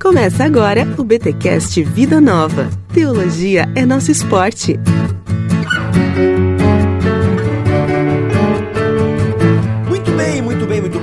[0.00, 2.70] Começa agora o BTcast Vida Nova.
[2.94, 4.78] Teologia é nosso esporte.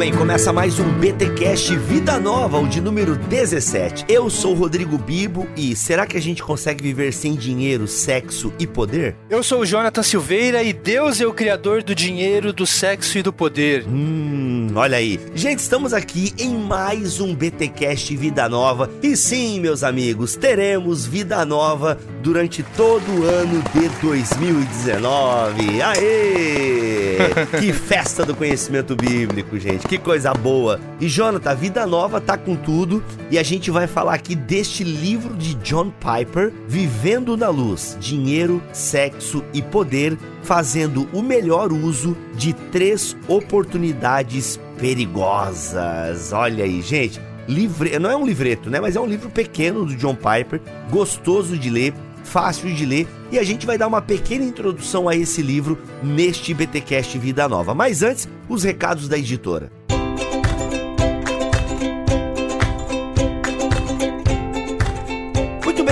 [0.05, 4.05] Bem, começa mais um BTcast Vida Nova, o de número 17.
[4.07, 8.53] Eu sou o Rodrigo Bibo e será que a gente consegue viver sem dinheiro, sexo
[8.59, 9.15] e poder?
[9.27, 13.23] Eu sou o Jonathan Silveira e Deus é o criador do dinheiro, do sexo e
[13.23, 13.83] do poder.
[13.87, 15.19] Hum, olha aí.
[15.33, 18.91] Gente, estamos aqui em mais um BTcast Vida Nova.
[19.01, 25.81] E sim, meus amigos, teremos Vida Nova durante todo o ano de 2019.
[25.81, 27.17] Aê!
[27.59, 29.87] que festa do conhecimento bíblico, gente.
[29.87, 30.79] Que que coisa boa!
[30.99, 35.33] E Jonathan, Vida Nova tá com tudo e a gente vai falar aqui deste livro
[35.35, 42.51] de John Piper, Vivendo na Luz: Dinheiro, Sexo e Poder, fazendo o melhor uso de
[42.53, 46.33] três oportunidades perigosas.
[46.33, 47.21] Olha aí, gente.
[47.47, 47.97] Livre...
[47.99, 48.81] Não é um livreto, né?
[48.81, 50.59] Mas é um livro pequeno do John Piper,
[50.89, 51.93] gostoso de ler,
[52.23, 56.53] fácil de ler e a gente vai dar uma pequena introdução a esse livro neste
[56.53, 57.73] BTcast Vida Nova.
[57.73, 59.71] Mas antes, os recados da editora.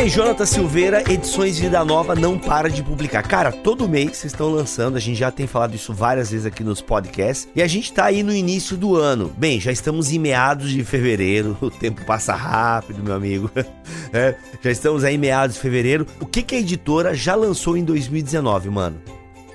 [0.04, 3.24] Bem, Jonathan Silveira, Edições Vida Nova não para de publicar.
[3.24, 6.62] Cara, todo mês vocês estão lançando, a gente já tem falado isso várias vezes aqui
[6.62, 9.32] nos podcasts, e a gente tá aí no início do ano.
[9.38, 13.50] Bem, já estamos em meados de fevereiro, o tempo passa rápido, meu amigo.
[14.16, 16.06] É, já estamos aí em meados de fevereiro.
[16.20, 19.02] O que, que a editora já lançou em 2019, mano?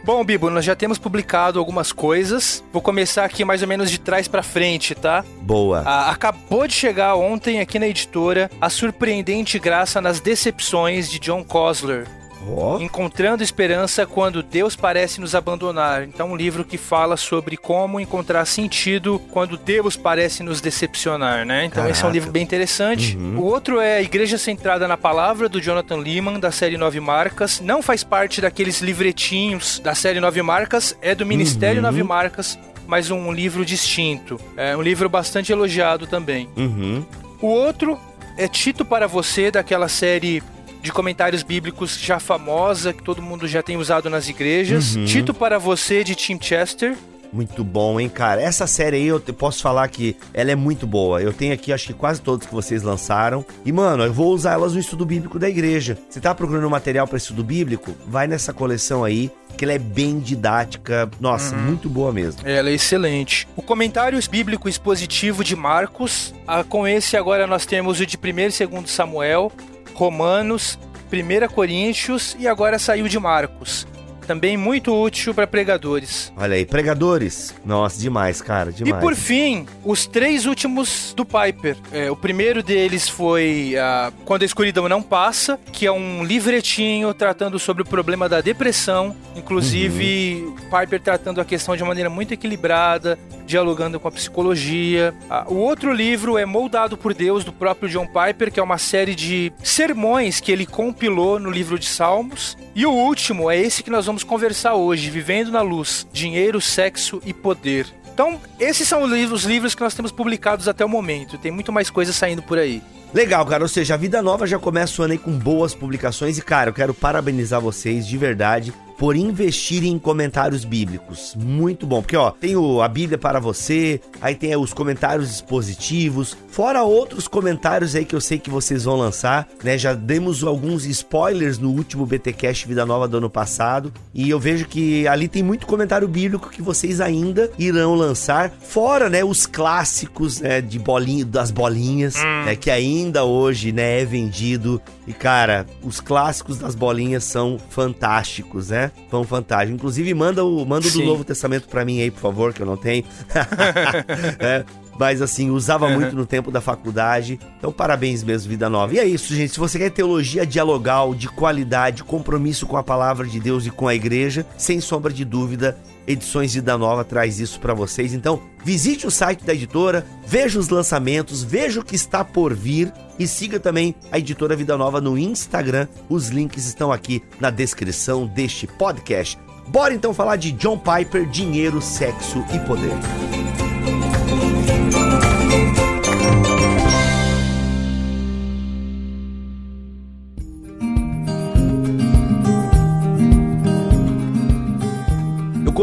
[0.08, 2.64] Bom, Bibo, nós já temos publicado algumas coisas.
[2.72, 5.22] Vou começar aqui mais ou menos de trás para frente, tá?
[5.42, 5.82] Boa.
[5.84, 11.44] Ah, acabou de chegar ontem aqui na editora a surpreendente graça nas decepções de John
[11.44, 12.06] Cosler.
[12.46, 12.78] Oh.
[12.80, 16.04] Encontrando esperança quando Deus parece nos abandonar.
[16.04, 21.64] Então, um livro que fala sobre como encontrar sentido quando Deus parece nos decepcionar, né?
[21.64, 21.92] Então, Caraca.
[21.92, 23.16] esse é um livro bem interessante.
[23.16, 23.38] Uhum.
[23.38, 27.60] O outro é A Igreja Centrada na Palavra, do Jonathan Lehman, da série Nove Marcas.
[27.60, 31.86] Não faz parte daqueles livretinhos da série Nove Marcas, é do Ministério uhum.
[31.86, 34.40] Nove Marcas, mas um livro distinto.
[34.56, 36.48] É um livro bastante elogiado também.
[36.56, 37.04] Uhum.
[37.40, 37.98] O outro
[38.36, 40.42] é Tito para Você, daquela série
[40.82, 44.96] de comentários bíblicos já famosa, que todo mundo já tem usado nas igrejas.
[44.96, 45.04] Uhum.
[45.04, 46.96] Tito para você, de Tim Chester.
[47.32, 48.40] Muito bom, hein, cara?
[48.40, 51.20] Essa série aí eu posso falar que ela é muito boa.
[51.20, 53.44] Eu tenho aqui, acho que quase todos que vocês lançaram.
[53.64, 55.98] E, mano, eu vou usar elas no estudo bíblico da igreja.
[56.08, 57.94] Você tá procurando material para estudo bíblico?
[58.06, 61.10] Vai nessa coleção aí, que ela é bem didática.
[61.20, 61.62] Nossa, uhum.
[61.62, 62.40] muito boa mesmo.
[62.44, 63.46] Ela é excelente.
[63.54, 66.34] O comentário bíblico expositivo de Marcos.
[66.46, 68.20] Ah, com esse agora nós temos o de 1
[68.62, 69.52] e 2 Samuel.
[69.98, 70.78] Romanos,
[71.12, 73.84] 1 Coríntios e agora saiu de Marcos.
[74.28, 76.30] Também muito útil para pregadores.
[76.36, 77.54] Olha aí, pregadores.
[77.64, 78.94] Nossa, demais, cara, demais.
[78.94, 81.78] E por fim, os três últimos do Piper.
[81.90, 87.14] É, o primeiro deles foi uh, Quando a Escuridão Não Passa, que é um livretinho
[87.14, 89.16] tratando sobre o problema da depressão.
[89.34, 90.56] Inclusive, uhum.
[90.78, 95.14] Piper tratando a questão de maneira muito equilibrada, dialogando com a psicologia.
[95.48, 98.76] Uh, o outro livro é Moldado por Deus, do próprio John Piper, que é uma
[98.76, 102.58] série de sermões que ele compilou no livro de Salmos.
[102.74, 107.20] E o último é esse que nós vamos conversar hoje, Vivendo na Luz, Dinheiro, Sexo
[107.24, 107.86] e Poder.
[108.12, 111.38] Então, esses são os livros que nós temos publicados até o momento.
[111.38, 112.82] Tem muito mais coisa saindo por aí.
[113.14, 113.62] Legal, cara.
[113.62, 116.36] Ou seja, a Vida Nova já começa o ano aí com boas publicações.
[116.36, 121.34] E, cara, eu quero parabenizar vocês de verdade por investir em comentários bíblicos.
[121.36, 126.36] Muito bom, porque ó, tem o, a Bíblia para você, aí tem os comentários expositivos,
[126.58, 129.78] fora outros comentários aí que eu sei que vocês vão lançar, né?
[129.78, 134.66] Já demos alguns spoilers no último BTcast Vida Nova do ano passado, e eu vejo
[134.66, 140.40] que ali tem muito comentário bíblico que vocês ainda irão lançar, fora, né, os clássicos,
[140.40, 142.44] né, de bolinha, das bolinhas, hum.
[142.46, 144.82] né, que ainda hoje, né, é vendido.
[145.06, 148.90] E cara, os clássicos das bolinhas são fantásticos, né?
[149.08, 149.76] Pão fantástico.
[149.76, 152.66] Inclusive, manda o, manda o do Novo Testamento para mim aí, por favor, que eu
[152.66, 153.04] não tenho.
[154.40, 154.64] é,
[154.98, 157.38] mas assim, usava muito no tempo da faculdade.
[157.58, 158.94] Então, parabéns mesmo, Vida Nova.
[158.94, 159.52] E é isso, gente.
[159.52, 163.86] Se você quer teologia dialogal, de qualidade, compromisso com a palavra de Deus e com
[163.86, 165.78] a igreja, sem sombra de dúvida,
[166.08, 168.14] Edições Vida Nova traz isso para vocês.
[168.14, 172.90] Então, visite o site da editora, veja os lançamentos, veja o que está por vir
[173.18, 175.86] e siga também a editora Vida Nova no Instagram.
[176.08, 179.38] Os links estão aqui na descrição deste podcast.
[179.68, 183.67] Bora então falar de John Piper, dinheiro, sexo e poder.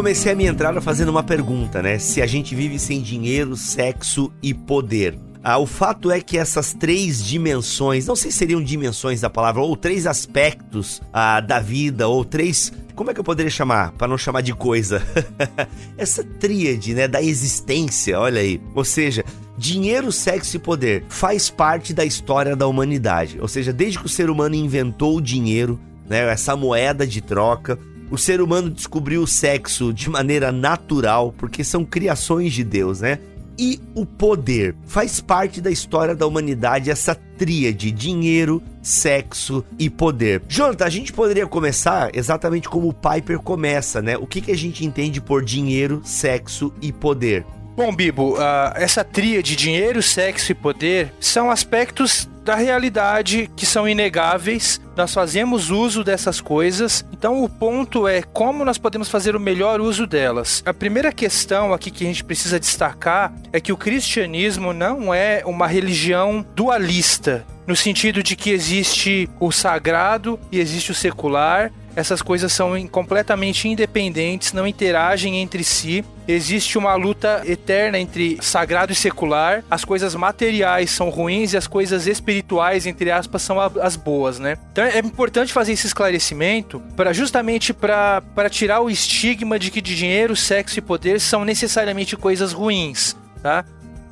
[0.06, 1.98] Comecei a minha entrada fazendo uma pergunta, né?
[1.98, 5.25] Se a gente vive sem dinheiro, sexo e poder.
[5.48, 9.62] Ah, o fato é que essas três dimensões, não sei se seriam dimensões da palavra,
[9.62, 14.08] ou três aspectos ah, da vida, ou três como é que eu poderia chamar, para
[14.08, 15.04] não chamar de coisa?
[15.96, 18.60] Essa tríade, né, da existência, olha aí.
[18.74, 19.24] Ou seja,
[19.56, 23.38] dinheiro, sexo e poder faz parte da história da humanidade.
[23.40, 27.78] Ou seja, desde que o ser humano inventou o dinheiro, né, essa moeda de troca,
[28.10, 33.20] o ser humano descobriu o sexo de maneira natural, porque são criações de Deus, né?
[33.58, 40.42] E o poder faz parte da história da humanidade, essa tríade: dinheiro, sexo e poder.
[40.48, 44.18] Jonathan, a gente poderia começar exatamente como o Piper começa, né?
[44.18, 47.46] O que, que a gente entende por dinheiro, sexo e poder?
[47.76, 53.90] Bom, Bibo, uh, essa tríade dinheiro, sexo e poder são aspectos da realidade que são
[53.90, 54.80] inegáveis.
[54.96, 57.04] Nós fazemos uso dessas coisas.
[57.12, 60.64] Então o ponto é como nós podemos fazer o melhor uso delas.
[60.66, 65.44] A primeira questão aqui que a gente precisa destacar é que o cristianismo não é
[65.46, 72.22] uma religião dualista, no sentido de que existe o sagrado e existe o secular essas
[72.22, 76.04] coisas são completamente independentes, não interagem entre si.
[76.28, 79.64] Existe uma luta eterna entre sagrado e secular.
[79.70, 84.58] As coisas materiais são ruins e as coisas espirituais, entre aspas, são as boas, né?
[84.72, 90.36] Então é importante fazer esse esclarecimento para justamente para tirar o estigma de que dinheiro,
[90.36, 93.64] sexo e poder são necessariamente coisas ruins, tá?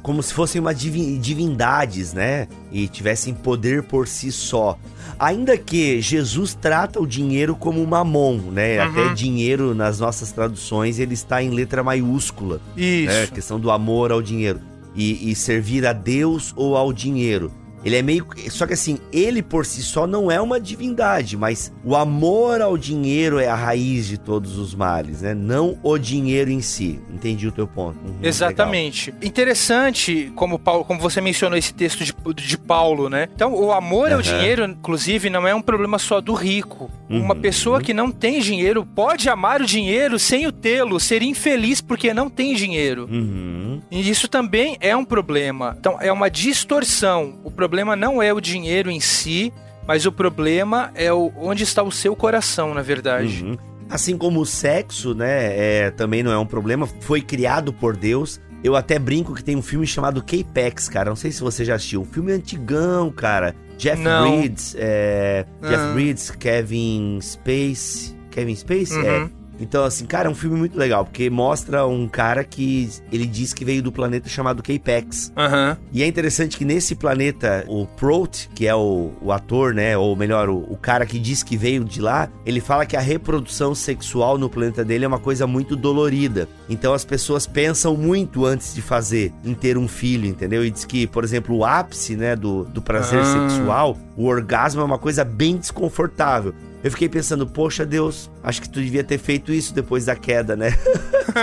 [0.03, 2.47] Como se fossem uma divindades, né?
[2.71, 4.77] E tivessem poder por si só.
[5.17, 8.85] Ainda que Jesus trata o dinheiro como mamon, né?
[8.85, 8.91] Uhum.
[8.91, 12.59] Até dinheiro nas nossas traduções ele está em letra maiúscula.
[12.75, 13.13] Isso.
[13.13, 13.23] Né?
[13.23, 14.59] A questão do amor ao dinheiro.
[14.93, 17.49] E, e servir a Deus ou ao dinheiro.
[17.83, 18.25] Ele é meio.
[18.49, 22.77] Só que assim, ele por si só não é uma divindade, mas o amor ao
[22.77, 25.33] dinheiro é a raiz de todos os males, né?
[25.33, 26.99] Não o dinheiro em si.
[27.13, 27.97] Entendi o teu ponto.
[28.05, 29.11] Uhum, Exatamente.
[29.11, 29.27] Legal.
[29.27, 33.27] Interessante, como, Paulo, como você mencionou esse texto de, de Paulo, né?
[33.35, 34.15] Então, o amor uhum.
[34.15, 36.89] ao dinheiro, inclusive, não é um problema só do rico.
[37.09, 37.21] Uhum.
[37.21, 41.81] Uma pessoa que não tem dinheiro pode amar o dinheiro sem o tê-lo, ser infeliz
[41.81, 43.07] porque não tem dinheiro.
[43.11, 43.81] Uhum.
[43.91, 45.75] E isso também é um problema.
[45.79, 47.39] Então, é uma distorção.
[47.43, 49.51] O problema problema não é o dinheiro em si,
[49.87, 53.43] mas o problema é o, onde está o seu coração, na verdade.
[53.43, 53.57] Uhum.
[53.89, 58.39] Assim como o sexo, né, é, também não é um problema, foi criado por Deus.
[58.63, 61.09] Eu até brinco que tem um filme chamado K-Pax, cara.
[61.09, 62.01] Não sei se você já assistiu.
[62.01, 63.55] Um filme antigão, cara.
[63.75, 64.39] Jeff não.
[64.39, 68.15] Bridges, é, Jeff Bridges, Kevin Space.
[68.29, 68.93] Kevin Space?
[68.93, 68.97] É.
[68.97, 69.25] Uhum.
[69.25, 69.42] É.
[69.59, 73.53] Então, assim, cara, é um filme muito legal, porque mostra um cara que ele diz
[73.53, 75.31] que veio do planeta chamado K-Pax.
[75.37, 75.77] Uhum.
[75.91, 80.15] E é interessante que nesse planeta, o Prout, que é o, o ator, né, ou
[80.15, 83.73] melhor, o, o, cara que diz que veio de lá, ele fala que a reprodução
[83.73, 86.47] sexual no planeta dele é uma coisa muito dolorida.
[86.69, 90.65] Então as pessoas pensam muito antes de fazer, em ter um filho, entendeu?
[90.65, 93.49] E diz que, por exemplo, o ápice, né, do, do prazer uhum.
[93.49, 96.53] sexual, o orgasmo é uma coisa bem desconfortável.
[96.83, 100.55] Eu fiquei pensando, poxa Deus, acho que tu devia ter feito isso depois da queda,
[100.55, 100.77] né?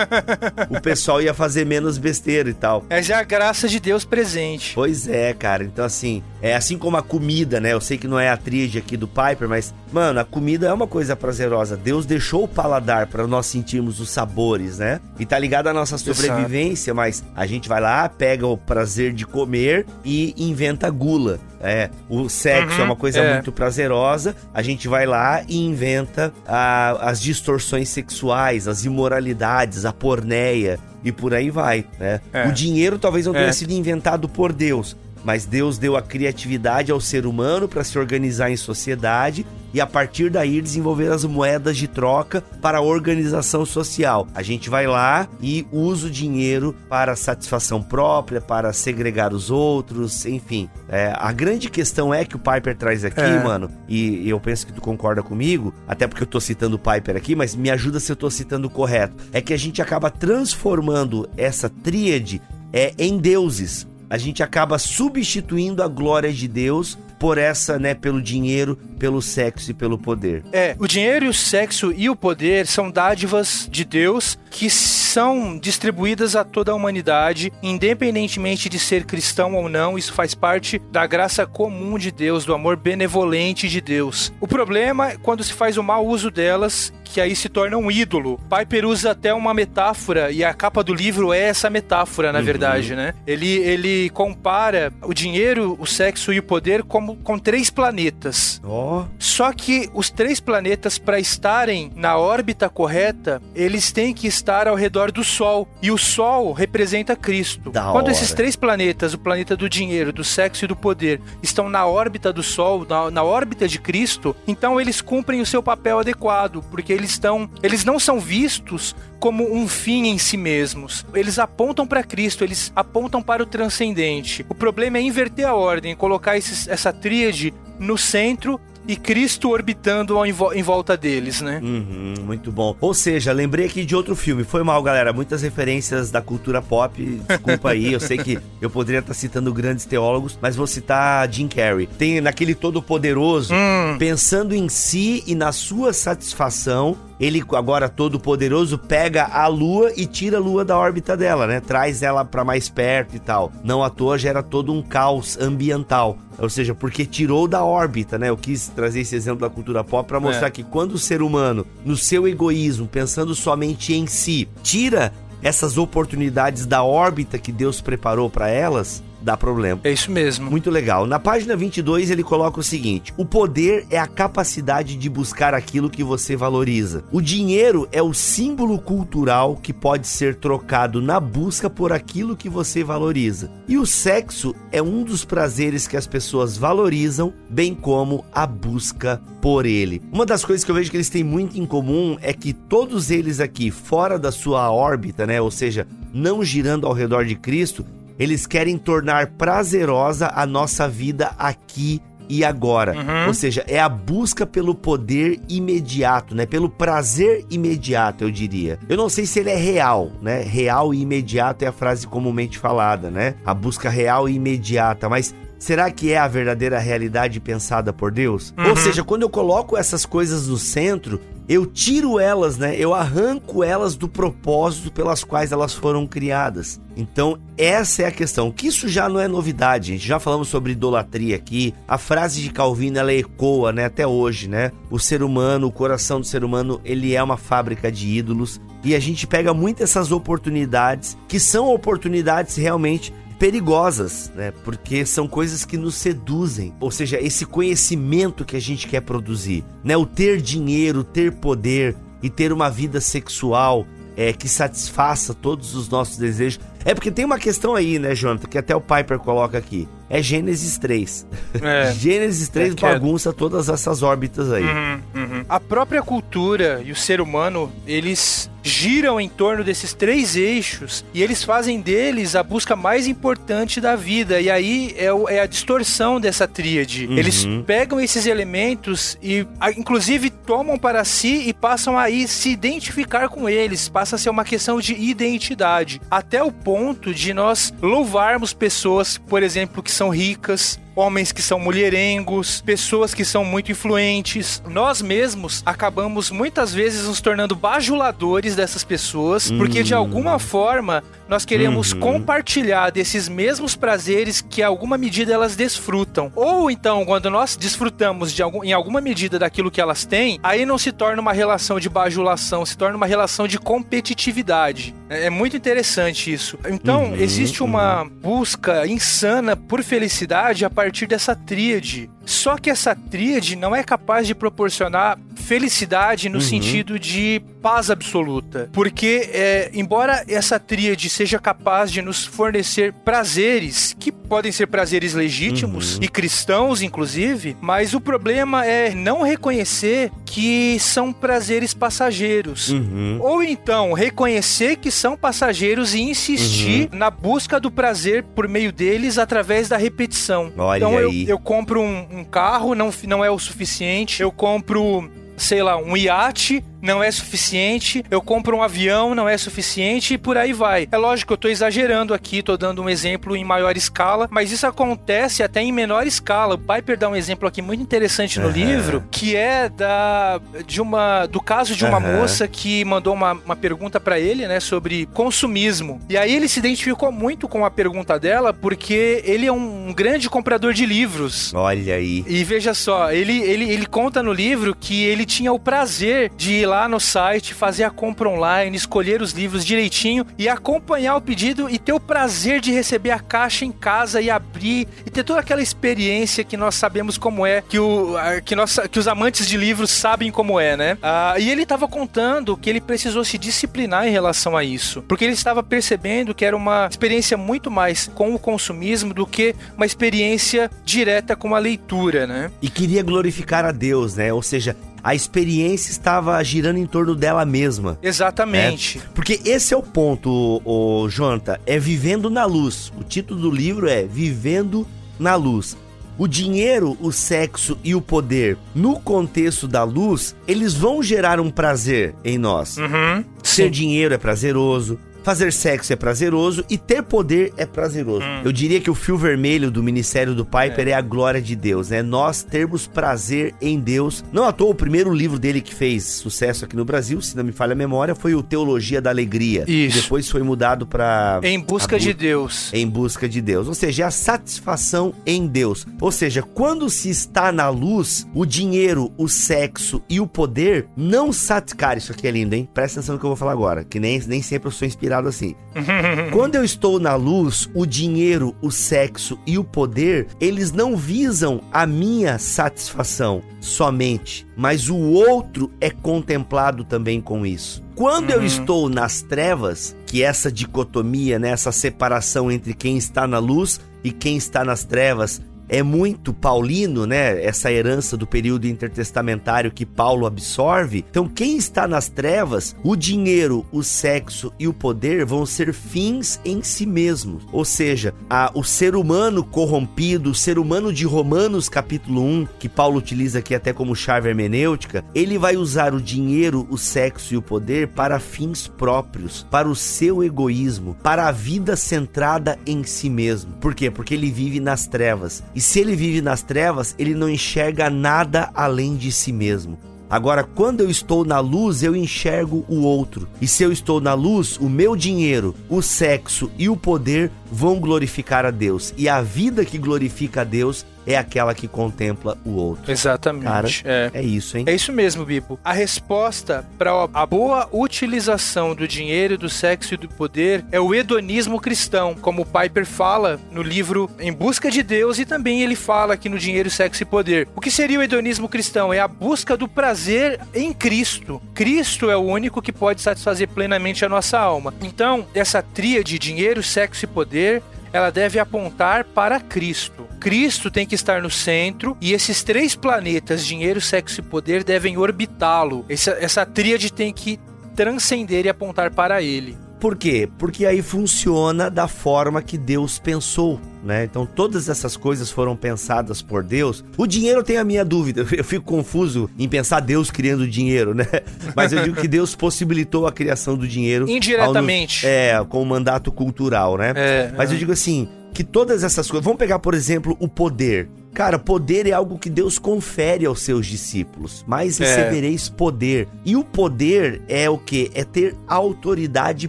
[0.68, 2.84] o pessoal ia fazer menos besteira e tal.
[2.90, 4.74] É já a graça de Deus presente.
[4.74, 5.64] Pois é, cara.
[5.64, 7.72] Então, assim, é assim como a comida, né?
[7.72, 10.72] Eu sei que não é a tríade aqui do Piper, mas, mano, a comida é
[10.72, 11.76] uma coisa prazerosa.
[11.76, 15.00] Deus deixou o paladar para nós sentirmos os sabores, né?
[15.18, 19.26] E tá ligado à nossa sobrevivência, mas a gente vai lá, pega o prazer de
[19.26, 21.38] comer e inventa gula.
[21.62, 23.34] É, o sexo uhum, é uma coisa é.
[23.34, 24.34] muito prazerosa.
[24.54, 31.12] A gente vai lá e inventa a, as distorções sexuais, as imoralidades, a porneia e
[31.12, 32.20] por aí vai, né?
[32.32, 32.46] É.
[32.46, 33.52] O dinheiro talvez não tenha é.
[33.52, 38.50] sido inventado por Deus, mas Deus deu a criatividade ao ser humano para se organizar
[38.50, 44.26] em sociedade e a partir daí desenvolver as moedas de troca para a organização social.
[44.34, 50.26] A gente vai lá e usa o dinheiro para satisfação própria, para segregar os outros,
[50.26, 50.68] enfim.
[50.88, 53.42] É, a grande questão é que o Piper traz aqui, é.
[53.42, 57.16] mano, e, eu penso que tu concorda comigo, até porque eu tô citando o Piper
[57.16, 59.14] aqui, mas me ajuda se eu tô citando correto.
[59.32, 65.84] É que a gente acaba transformando essa tríade é, em deuses a gente acaba substituindo
[65.84, 70.42] a glória de Deus por essa, né, pelo dinheiro, pelo sexo e pelo poder.
[70.52, 74.68] É, o dinheiro, o sexo e o poder são dádivas de Deus que
[75.10, 80.78] são distribuídas a toda a humanidade, independentemente de ser cristão ou não, isso faz parte
[80.90, 84.32] da graça comum de Deus, do amor benevolente de Deus.
[84.40, 87.90] O problema é quando se faz o mau uso delas que aí se torna um
[87.90, 88.38] ídolo.
[88.48, 92.44] Piper usa até uma metáfora, e a capa do livro é essa metáfora, na uhum.
[92.44, 93.14] verdade, né?
[93.26, 98.60] Ele, ele compara o dinheiro, o sexo e o poder como, com três planetas.
[98.64, 99.04] Oh.
[99.18, 104.76] Só que os três planetas, para estarem na órbita correta, eles têm que estar ao
[104.76, 105.66] redor redor do Sol.
[105.82, 107.70] E o Sol representa Cristo.
[107.70, 108.12] Da Quando hora.
[108.12, 112.32] esses três planetas, o planeta do dinheiro, do sexo e do poder, estão na órbita
[112.32, 116.92] do Sol, na, na órbita de Cristo, então eles cumprem o seu papel adequado, porque
[116.92, 121.04] eles estão, eles não são vistos como um fim em si mesmos.
[121.14, 124.44] Eles apontam para Cristo, eles apontam para o transcendente.
[124.48, 130.24] O problema é inverter a ordem, colocar esses- essa tríade no centro e Cristo orbitando
[130.24, 131.60] em, vo- em volta deles, né?
[131.62, 132.76] Uhum, muito bom.
[132.80, 134.42] Ou seja, lembrei aqui de outro filme.
[134.42, 135.12] Foi mal, galera.
[135.12, 137.02] Muitas referências da cultura pop.
[137.28, 137.92] Desculpa aí.
[137.92, 141.86] eu sei que eu poderia estar citando grandes teólogos, mas vou citar Jim Carrey.
[141.86, 146.96] Tem naquele Todo-Poderoso, Hum, pensando em si e na sua satisfação.
[147.20, 151.60] Ele, agora todo poderoso, pega a lua e tira a lua da órbita dela, né?
[151.60, 153.52] Traz ela pra mais perto e tal.
[153.62, 156.16] Não à toa gera todo um caos ambiental.
[156.38, 158.30] Ou seja, porque tirou da órbita, né?
[158.30, 160.50] Eu quis trazer esse exemplo da cultura pop pra mostrar É.
[160.50, 165.12] que quando o ser humano, no seu egoísmo, pensando somente em si, tira
[165.42, 169.80] essas oportunidades da órbita que Deus preparou pra elas, dá problema.
[169.84, 170.50] é isso mesmo.
[170.50, 171.06] Muito legal.
[171.06, 175.90] Na página 22 ele coloca o seguinte: O poder é a capacidade de buscar aquilo
[175.90, 177.04] que você valoriza.
[177.12, 182.48] O dinheiro é o símbolo cultural que pode ser trocado na busca por aquilo que
[182.48, 183.50] você valoriza.
[183.68, 189.20] E o sexo é um dos prazeres que as pessoas valorizam, bem como a busca
[189.40, 190.02] por ele.
[190.12, 193.10] Uma das coisas que eu vejo que eles têm muito em comum é que todos
[193.10, 197.84] eles aqui fora da sua órbita, né, ou seja, não girando ao redor de Cristo,
[198.20, 202.94] eles querem tornar prazerosa a nossa vida aqui e agora.
[202.94, 203.28] Uhum.
[203.28, 206.44] Ou seja, é a busca pelo poder imediato, né?
[206.44, 208.78] Pelo prazer imediato, eu diria.
[208.88, 210.42] Eu não sei se ele é real, né?
[210.42, 213.34] Real e imediato é a frase comumente falada, né?
[213.44, 218.54] A busca real e imediata, mas Será que é a verdadeira realidade pensada por Deus?
[218.66, 221.20] Ou seja, quando eu coloco essas coisas no centro,
[221.50, 222.76] eu tiro elas, né?
[222.78, 226.80] Eu arranco elas do propósito pelas quais elas foram criadas.
[226.96, 228.52] Então, essa é a questão.
[228.52, 230.06] Que isso já não é novidade, gente.
[230.06, 231.74] Já falamos sobre idolatria aqui.
[231.88, 234.70] A frase de Calvino ela ecoa, né, até hoje, né?
[234.88, 238.60] O ser humano, o coração do ser humano, ele é uma fábrica de ídolos.
[238.84, 244.52] E a gente pega muito essas oportunidades, que são oportunidades realmente perigosas, né?
[244.62, 249.64] Porque são coisas que nos seduzem, ou seja, esse conhecimento que a gente quer produzir,
[249.82, 249.96] né?
[249.96, 255.88] O ter dinheiro, ter poder e ter uma vida sexual é, que satisfaça todos os
[255.88, 256.60] nossos desejos.
[256.84, 259.86] É porque tem uma questão aí, né, Jonathan, que até o Piper coloca aqui.
[260.08, 261.26] É Gênesis 3.
[261.62, 261.92] É.
[261.92, 264.64] Gênesis 3 É é- bagunça todas essas órbitas aí.
[264.64, 265.44] Uhum, uhum.
[265.48, 271.22] A própria cultura e o ser humano, eles giram em torno desses três eixos e
[271.22, 274.40] eles fazem deles a busca mais importante da vida.
[274.40, 277.06] E aí é, o- é a distorção dessa tríade.
[277.06, 277.16] Uhum.
[277.16, 279.46] Eles pegam esses elementos e,
[279.76, 283.88] inclusive, tomam para si e passam a ir se identificar com eles.
[283.88, 286.00] Passa a ser uma questão de identidade.
[286.10, 286.69] Até o ponto
[287.14, 293.24] de nós louvarmos pessoas, por exemplo, que são ricas, homens que são mulherengos, pessoas que
[293.24, 294.62] são muito influentes.
[294.68, 301.44] Nós mesmos acabamos muitas vezes nos tornando bajuladores dessas pessoas, porque de alguma forma nós
[301.44, 302.00] queremos Uhum.
[302.00, 306.30] compartilhar desses mesmos prazeres que, em alguma medida, elas desfrutam.
[306.34, 310.66] Ou então, quando nós desfrutamos de algum, em alguma medida daquilo que elas têm, aí
[310.66, 314.94] não se torna uma relação de bajulação, se torna uma relação de competitividade.
[315.08, 316.58] É, é muito interessante isso.
[316.68, 322.10] Então, Uhum, existe uma busca insana por felicidade a partir dessa tríade.
[322.30, 326.40] Só que essa tríade não é capaz de proporcionar felicidade no Uhum.
[326.40, 328.70] sentido de paz absoluta.
[328.72, 335.12] Porque, é, embora essa tríade seja capaz de nos fornecer prazeres, que podem ser prazeres
[335.12, 336.02] legítimos Uhum.
[336.04, 342.68] e cristãos, inclusive, mas o problema é não reconhecer que são prazeres passageiros.
[342.70, 343.18] Uhum.
[343.20, 346.98] Ou então reconhecer que são passageiros e insistir Uhum.
[346.98, 350.52] na busca do prazer por meio deles através da repetição.
[350.56, 354.22] Olha então eu, eu compro um, um carro, não, não é o suficiente.
[354.22, 358.04] Eu compro, sei lá, um iate, não é suficiente.
[358.10, 360.88] Eu compro um avião, não é suficiente e por aí vai.
[360.90, 364.50] É lógico que eu tô exagerando aqui, tô dando um exemplo em maior escala, mas
[364.52, 366.54] isso acontece até em menor escala.
[366.54, 368.54] O Piper dá um exemplo aqui muito interessante no Aham.
[368.56, 372.20] livro, que é da de uma do caso de uma Aham.
[372.20, 376.00] moça que mandou uma, uma pergunta pra ele, né, sobre consumismo.
[376.08, 380.28] E aí ele se identificou muito com a pergunta dela porque ele é um grande
[380.28, 381.52] comprador de livros.
[381.54, 382.24] Olha aí.
[382.26, 386.52] E veja só, ele, ele, ele conta no livro que ele tinha o prazer de
[386.52, 391.20] ir lá no site, fazer a compra online, escolher os livros direitinho e acompanhar o
[391.20, 395.24] pedido e ter o prazer de receber a caixa em casa e abrir e ter
[395.24, 399.48] toda aquela experiência que nós sabemos como é, que, o, que, nós, que os amantes
[399.48, 400.96] de livros sabem como é, né?
[401.02, 405.24] Ah, e ele estava contando que ele precisou se disciplinar em relação a isso, porque
[405.24, 409.86] ele estava percebendo que era uma experiência muito mais com o consumismo do que uma
[409.86, 412.50] experiência direta com a leitura, né?
[412.62, 414.32] E queria glorificar a Deus, né?
[414.32, 417.98] Ou seja, a experiência estava girando em torno dela mesma.
[418.02, 418.98] Exatamente.
[418.98, 419.04] Né?
[419.14, 420.30] Porque esse é o ponto,
[420.64, 422.92] o, o Jonathan, é vivendo na luz.
[422.98, 424.86] O título do livro é Vivendo
[425.18, 425.76] na Luz.
[426.18, 431.50] O dinheiro, o sexo e o poder, no contexto da luz, eles vão gerar um
[431.50, 432.76] prazer em nós.
[432.76, 434.98] Uhum, Ser dinheiro é prazeroso,
[435.30, 438.26] Fazer sexo é prazeroso e ter poder é prazeroso.
[438.26, 438.42] Hum.
[438.44, 440.90] Eu diria que o fio vermelho do ministério do Piper é.
[440.90, 440.94] é.
[440.94, 442.02] a glória de Deus, né?
[442.02, 444.24] Nós termos prazer em Deus.
[444.32, 447.44] Não à toa, o primeiro livro dele que fez sucesso aqui no Brasil, se não
[447.44, 449.64] me falha a memória, foi o Teologia da Alegria.
[449.68, 450.02] Isso.
[450.02, 452.72] Depois foi mudado para Em Busca bu de Deus.
[452.72, 453.68] Em Busca de Deus.
[453.68, 455.86] Ou seja, é a satisfação em Deus.
[456.00, 461.32] Ou seja, quando se está na luz, o dinheiro, o sexo e o poder não
[461.32, 461.78] satisfazem.
[461.78, 462.68] Cara, isso aqui é lindo, hein?
[462.74, 465.19] Presta atenção no que eu vou falar agora, que nem, nem sempre eu sou inspirado
[465.28, 465.54] assim.
[466.32, 471.60] Quando eu estou na luz, o dinheiro, o sexo e o poder, eles não visam
[471.72, 477.82] a minha satisfação somente, mas o outro é contemplado também com isso.
[477.94, 478.36] Quando uhum.
[478.36, 483.80] eu estou nas trevas, que essa dicotomia, né, essa separação entre quem está na luz
[484.02, 487.42] e quem está nas trevas é muito paulino, né?
[487.42, 491.04] Essa herança do período intertestamentário que Paulo absorve.
[491.08, 496.40] Então, quem está nas trevas, o dinheiro, o sexo e o poder vão ser fins
[496.44, 497.46] em si mesmos.
[497.52, 502.68] Ou seja, a, o ser humano corrompido, o ser humano de Romanos capítulo 1, que
[502.68, 507.36] Paulo utiliza aqui até como chave hermenêutica, ele vai usar o dinheiro, o sexo e
[507.36, 513.08] o poder para fins próprios, para o seu egoísmo, para a vida centrada em si
[513.08, 513.52] mesmo.
[513.60, 513.88] Por quê?
[513.88, 515.44] Porque ele vive nas trevas.
[515.60, 519.78] Se ele vive nas trevas, ele não enxerga nada além de si mesmo.
[520.10, 523.28] Agora, quando eu estou na luz, eu enxergo o outro.
[523.40, 527.78] E se eu estou na luz, o meu dinheiro, o sexo e o poder vão
[527.78, 528.92] glorificar a Deus.
[528.96, 532.90] E a vida que glorifica a Deus é aquela que contempla o outro.
[532.90, 533.44] Exatamente.
[533.44, 534.10] Cara, é.
[534.14, 534.64] é isso, hein?
[534.66, 535.58] É isso mesmo, Bibo.
[535.64, 540.94] A resposta para a boa utilização do dinheiro, do sexo e do poder é o
[540.94, 545.76] hedonismo cristão, como o Piper fala no livro Em Busca de Deus e também ele
[545.76, 547.48] fala aqui no Dinheiro, Sexo e Poder.
[547.54, 548.92] O que seria o hedonismo cristão?
[548.92, 551.40] É a busca do prazer em Cristo.
[551.54, 554.74] Cristo é o único que pode satisfazer plenamente a nossa alma.
[554.82, 560.06] Então, essa tríade dinheiro, sexo e poder ela deve apontar para Cristo.
[560.20, 564.96] Cristo tem que estar no centro e esses três planetas, dinheiro, sexo e poder, devem
[564.96, 565.84] orbitá-lo.
[565.88, 567.40] Essa, essa tríade tem que
[567.74, 569.56] transcender e apontar para ele.
[569.80, 570.28] Por quê?
[570.38, 574.04] Porque aí funciona da forma que Deus pensou, né?
[574.04, 576.84] Então todas essas coisas foram pensadas por Deus.
[576.98, 578.26] O dinheiro tem a minha dúvida.
[578.30, 581.06] Eu fico confuso em pensar Deus criando dinheiro, né?
[581.56, 585.06] Mas eu digo que Deus possibilitou a criação do dinheiro indiretamente.
[585.06, 586.92] É, com o mandato cultural, né?
[586.94, 587.54] É, Mas é.
[587.54, 589.24] eu digo assim, que todas essas coisas.
[589.24, 590.88] Vamos pegar, por exemplo, o poder.
[591.12, 594.84] Cara, poder é algo que Deus confere aos seus discípulos, mas É.
[594.84, 596.08] recebereis poder.
[596.24, 597.90] E o poder é o que?
[597.94, 599.48] É ter autoridade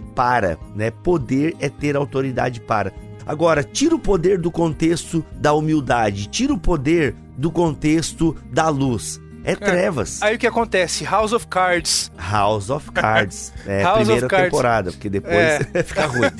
[0.00, 0.90] para, né?
[0.90, 2.92] Poder é ter autoridade para.
[3.24, 9.20] Agora, tira o poder do contexto da humildade, tira o poder do contexto da luz.
[9.44, 10.22] É trevas.
[10.22, 11.04] Aí o que acontece?
[11.04, 12.10] House of Cards.
[12.16, 13.52] House of Cards.
[13.66, 14.44] É, House of primeira Cards.
[14.46, 15.60] temporada, porque depois É.
[15.82, 16.30] fica ruim.